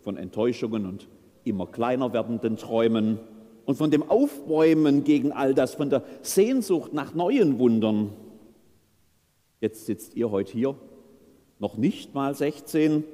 [0.00, 1.08] von Enttäuschungen und
[1.44, 3.18] immer kleiner werdenden Träumen
[3.66, 8.10] und von dem Aufbäumen gegen all das, von der Sehnsucht nach neuen Wundern.
[9.60, 10.74] Jetzt sitzt ihr heute hier,
[11.58, 13.04] noch nicht mal 16,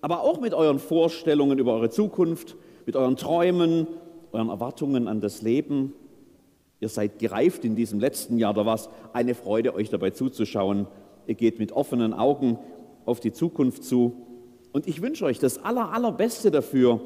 [0.00, 3.86] aber auch mit euren Vorstellungen über eure Zukunft, mit euren Träumen,
[4.32, 5.94] euren Erwartungen an das Leben.
[6.82, 10.88] Ihr seid gereift in diesem letzten Jahr, war es eine Freude, euch dabei zuzuschauen.
[11.28, 12.58] Ihr geht mit offenen Augen
[13.06, 14.16] auf die Zukunft zu.
[14.72, 17.00] Und ich wünsche euch das Aller, Allerbeste dafür.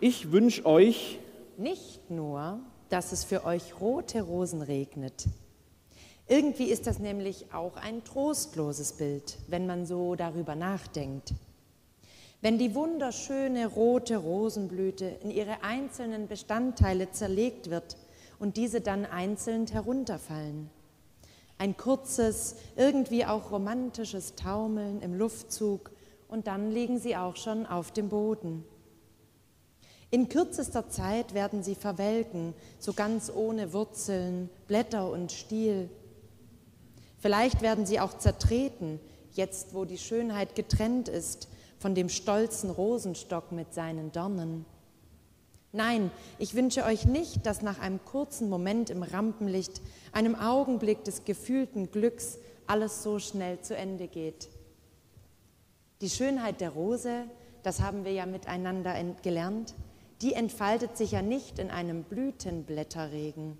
[0.00, 1.18] Ich wünsche euch
[1.58, 5.26] nicht nur, dass es für euch rote Rosen regnet.
[6.26, 11.34] Irgendwie ist das nämlich auch ein trostloses Bild, wenn man so darüber nachdenkt.
[12.40, 17.98] Wenn die wunderschöne rote Rosenblüte in ihre einzelnen Bestandteile zerlegt wird
[18.38, 20.70] und diese dann einzeln herunterfallen.
[21.58, 25.90] Ein kurzes, irgendwie auch romantisches Taumeln im Luftzug
[26.28, 28.64] und dann liegen sie auch schon auf dem Boden.
[30.10, 35.90] In kürzester Zeit werden sie verwelken, so ganz ohne Wurzeln, Blätter und Stiel.
[37.18, 39.00] Vielleicht werden sie auch zertreten,
[39.32, 41.48] jetzt wo die Schönheit getrennt ist
[41.78, 44.64] von dem stolzen Rosenstock mit seinen Dornen.
[45.72, 51.24] Nein, ich wünsche euch nicht, dass nach einem kurzen Moment im Rampenlicht, einem Augenblick des
[51.24, 54.48] gefühlten Glücks, alles so schnell zu Ende geht.
[56.00, 57.24] Die Schönheit der Rose,
[57.62, 59.74] das haben wir ja miteinander gelernt,
[60.22, 63.58] die entfaltet sich ja nicht in einem Blütenblätterregen.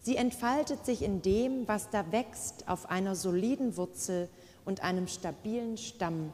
[0.00, 4.28] Sie entfaltet sich in dem, was da wächst auf einer soliden Wurzel
[4.64, 6.32] und einem stabilen Stamm,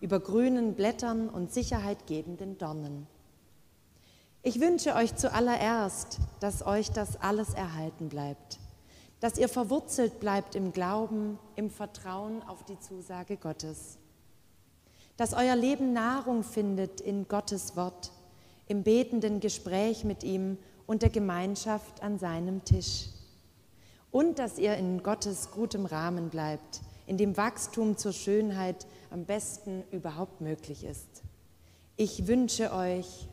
[0.00, 3.06] über grünen Blättern und sicherheitgebenden Dornen.
[4.46, 8.58] Ich wünsche euch zuallererst, dass euch das alles erhalten bleibt,
[9.20, 13.96] dass ihr verwurzelt bleibt im Glauben, im Vertrauen auf die Zusage Gottes,
[15.16, 18.12] dass euer Leben Nahrung findet in Gottes Wort,
[18.68, 23.06] im betenden Gespräch mit ihm und der Gemeinschaft an seinem Tisch
[24.10, 29.84] und dass ihr in Gottes gutem Rahmen bleibt, in dem Wachstum zur Schönheit am besten
[29.90, 31.22] überhaupt möglich ist.
[31.96, 33.26] Ich wünsche euch,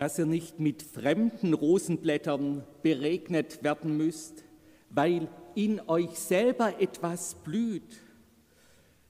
[0.00, 4.44] dass ihr nicht mit fremden Rosenblättern beregnet werden müsst,
[4.88, 8.00] weil in euch selber etwas blüht.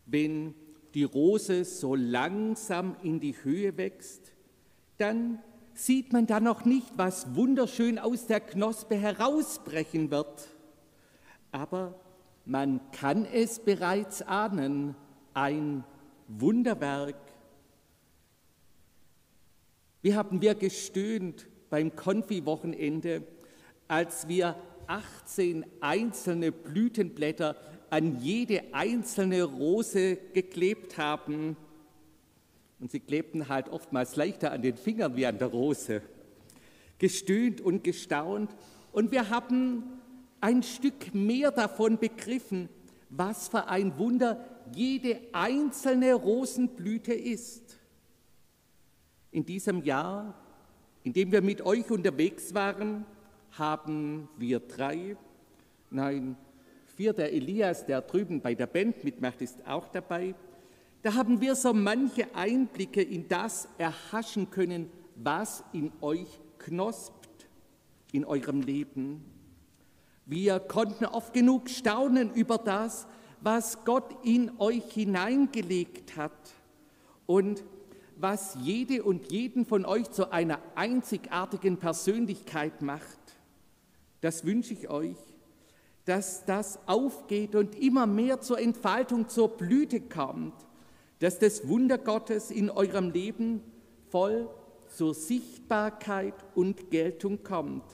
[0.05, 0.53] Wenn
[0.95, 4.33] die Rose so langsam in die Höhe wächst,
[4.99, 5.39] dann
[5.75, 10.49] sieht man da noch nicht, was wunderschön aus der Knospe herausbrechen wird.
[11.53, 11.95] Aber
[12.45, 14.97] man kann es bereits ahnen,
[15.35, 15.85] ein
[16.27, 17.30] Wunderwerk.
[20.03, 23.23] Wie haben wir gestöhnt beim Konfi-Wochenende,
[23.87, 24.57] als wir
[24.87, 27.57] 18 einzelne Blütenblätter
[27.91, 31.57] an jede einzelne Rose geklebt haben.
[32.81, 36.03] Und sie klebten halt oftmals leichter an den Fingern wie an der Rose.
[36.99, 38.51] Gestöhnt und gestaunt.
[38.93, 39.85] Und wir haben
[40.41, 42.69] ein Stück mehr davon begriffen,
[43.11, 44.45] was für ein Wunder
[44.75, 47.80] jede einzelne Rosenblüte ist.
[49.33, 50.35] In diesem Jahr,
[51.05, 53.05] in dem wir mit euch unterwegs waren,
[53.53, 55.17] haben wir drei,
[55.91, 56.37] nein,
[56.97, 60.35] vier, der Elias, der drüben bei der Band mitmacht, ist auch dabei.
[61.03, 67.49] Da haben wir so manche Einblicke in das erhaschen können, was in euch knospt,
[68.13, 69.25] in eurem Leben.
[70.27, 73.07] Wir konnten oft genug staunen über das,
[73.41, 76.53] was Gott in euch hineingelegt hat
[77.27, 77.65] und
[78.21, 83.19] was jede und jeden von euch zu einer einzigartigen Persönlichkeit macht.
[84.21, 85.17] Das wünsche ich euch,
[86.05, 90.55] dass das aufgeht und immer mehr zur Entfaltung, zur Blüte kommt,
[91.21, 93.63] dass das Wunder Gottes in eurem Leben
[94.11, 94.49] voll
[94.89, 97.85] zur Sichtbarkeit und Geltung kommt,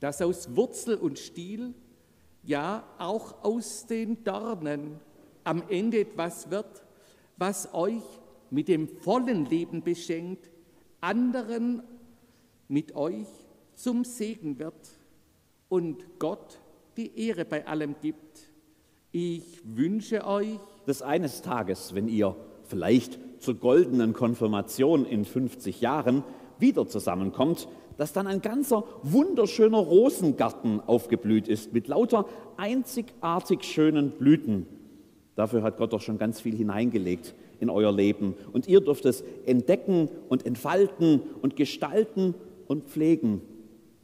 [0.00, 1.74] dass aus Wurzel und Stiel,
[2.44, 5.00] ja auch aus den Dornen
[5.44, 6.82] am Ende etwas wird,
[7.36, 8.02] was euch
[8.50, 10.50] mit dem vollen Leben beschenkt,
[11.00, 11.82] anderen
[12.68, 13.26] mit euch
[13.74, 14.88] zum Segen wird
[15.68, 16.60] und Gott
[16.96, 18.50] die Ehre bei allem gibt.
[19.12, 26.24] Ich wünsche euch, dass eines Tages, wenn ihr vielleicht zur goldenen Konfirmation in 50 Jahren
[26.58, 34.66] wieder zusammenkommt, dass dann ein ganzer wunderschöner Rosengarten aufgeblüht ist mit lauter einzigartig schönen Blüten.
[35.34, 38.34] Dafür hat Gott doch schon ganz viel hineingelegt in euer Leben.
[38.52, 42.34] Und ihr dürft es entdecken und entfalten und gestalten
[42.66, 43.40] und pflegen.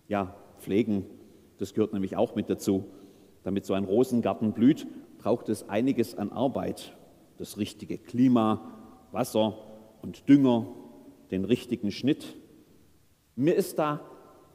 [0.09, 1.07] Ja, pflegen,
[1.59, 2.85] das gehört nämlich auch mit dazu.
[3.43, 4.87] Damit so ein Rosengarten blüht,
[5.19, 6.97] braucht es einiges an Arbeit.
[7.39, 8.73] Das richtige Klima,
[9.13, 9.57] Wasser
[10.03, 10.67] und Dünger,
[11.31, 12.37] den richtigen Schnitt.
[13.37, 14.01] Mir ist da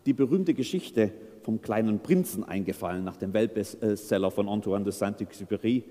[0.05, 1.11] die berühmte Geschichte
[1.43, 5.83] vom kleinen Prinzen eingefallen, nach dem Weltbestseller von Antoine de Saint-Exupéry.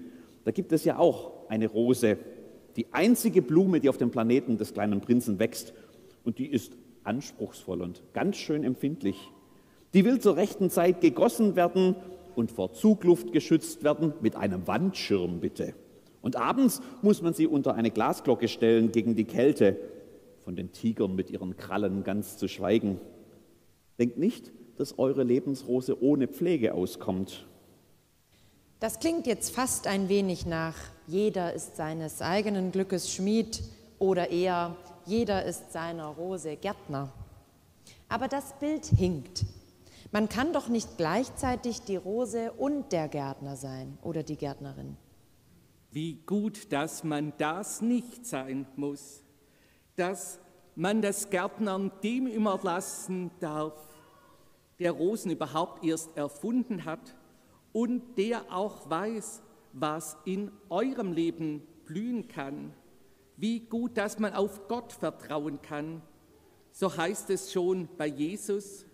[0.44, 2.16] Da gibt es ja auch eine Rose,
[2.78, 5.74] die einzige Blume, die auf dem Planeten des kleinen Prinzen wächst.
[6.24, 9.16] Und die ist anspruchsvoll und ganz schön empfindlich.
[9.94, 11.96] Die will zur rechten Zeit gegossen werden
[12.36, 15.74] und vor Zugluft geschützt werden, mit einem Wandschirm bitte.
[16.22, 19.76] Und abends muss man sie unter eine Glasglocke stellen gegen die Kälte,
[20.44, 23.00] von den Tigern mit ihren Krallen ganz zu schweigen.
[23.98, 27.48] Denkt nicht, dass eure Lebensrose ohne Pflege auskommt.
[28.80, 30.76] Das klingt jetzt fast ein wenig nach,
[31.08, 33.60] jeder ist seines eigenen Glückes Schmied
[33.98, 37.12] oder eher, jeder ist seiner Rose Gärtner.
[38.08, 39.44] Aber das Bild hinkt.
[40.12, 44.96] Man kann doch nicht gleichzeitig die Rose und der Gärtner sein oder die Gärtnerin.
[45.90, 49.24] Wie gut, dass man das nicht sein muss,
[49.96, 50.38] dass
[50.76, 53.74] man das Gärtnern dem überlassen darf,
[54.78, 57.16] der Rosen überhaupt erst erfunden hat
[57.72, 59.42] und der auch weiß,
[59.72, 62.72] was in eurem Leben blühen kann.
[63.36, 66.02] Wie gut, dass man auf Gott vertrauen kann.
[66.72, 68.84] So heißt es schon bei Jesus.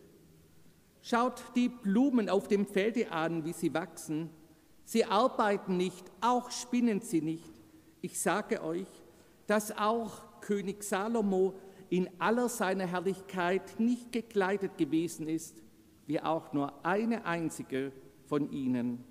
[1.02, 4.30] Schaut die Blumen auf dem Felde an, wie sie wachsen.
[4.84, 7.52] Sie arbeiten nicht, auch spinnen sie nicht.
[8.00, 8.86] Ich sage euch,
[9.46, 11.54] dass auch König Salomo
[11.88, 15.62] in aller seiner Herrlichkeit nicht gekleidet gewesen ist,
[16.06, 17.92] wie auch nur eine einzige
[18.26, 19.04] von ihnen.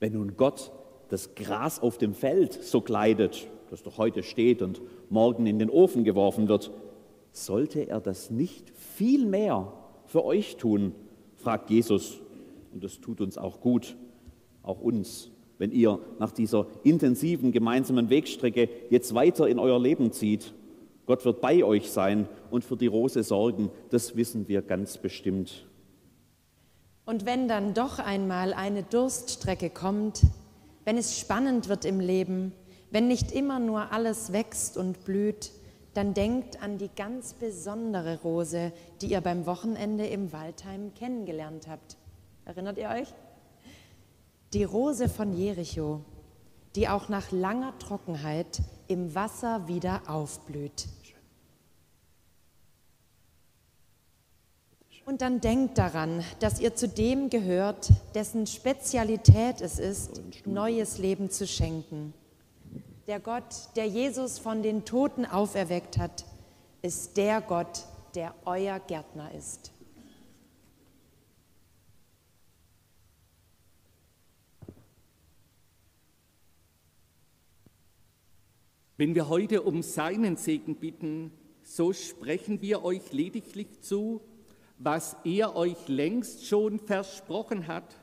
[0.00, 0.72] Wenn nun Gott
[1.08, 5.70] das Gras auf dem Feld so kleidet, das doch heute steht und morgen in den
[5.70, 6.70] Ofen geworfen wird,
[7.32, 9.72] sollte er das nicht viel mehr
[10.06, 10.92] für euch tun,
[11.36, 12.20] fragt Jesus.
[12.72, 13.96] Und das tut uns auch gut,
[14.62, 20.52] auch uns, wenn ihr nach dieser intensiven gemeinsamen Wegstrecke jetzt weiter in euer Leben zieht.
[21.06, 25.66] Gott wird bei euch sein und für die Rose sorgen, das wissen wir ganz bestimmt.
[27.06, 30.22] Und wenn dann doch einmal eine Durststrecke kommt,
[30.84, 32.52] wenn es spannend wird im Leben,
[32.90, 35.52] wenn nicht immer nur alles wächst und blüht,
[35.94, 41.96] dann denkt an die ganz besondere Rose, die ihr beim Wochenende im Waldheim kennengelernt habt.
[42.44, 43.14] Erinnert ihr euch?
[44.52, 46.00] Die Rose von Jericho,
[46.74, 50.86] die auch nach langer Trockenheit im Wasser wieder aufblüht.
[55.06, 61.30] Und dann denkt daran, dass ihr zu dem gehört, dessen Spezialität es ist, neues Leben
[61.30, 62.12] zu schenken.
[63.06, 66.24] Der Gott, der Jesus von den Toten auferweckt hat,
[66.82, 67.84] ist der Gott,
[68.16, 69.70] der euer Gärtner ist.
[78.96, 81.30] Wenn wir heute um seinen Segen bitten,
[81.62, 84.20] so sprechen wir euch lediglich zu,
[84.78, 87.96] was er euch längst schon versprochen hat,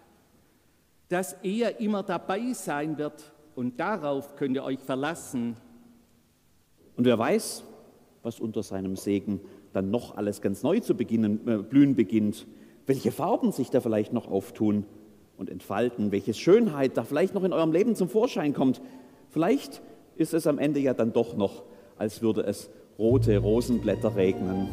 [1.09, 5.55] dass er immer dabei sein wird und darauf könnt ihr euch verlassen.
[6.95, 7.63] Und wer weiß,
[8.23, 9.41] was unter seinem Segen
[9.73, 12.47] dann noch alles ganz neu zu beginnen, äh, blühen beginnt.
[12.85, 14.85] welche Farben sich da vielleicht noch auftun
[15.37, 18.81] und entfalten, welche Schönheit da vielleicht noch in eurem Leben zum Vorschein kommt.
[19.29, 19.81] Vielleicht
[20.17, 21.63] ist es am Ende ja dann doch noch,
[21.97, 24.67] als würde es rote Rosenblätter regnen.